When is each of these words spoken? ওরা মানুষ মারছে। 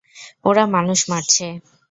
ওরা 0.45 0.63
মানুষ 0.75 0.99
মারছে। 1.11 1.47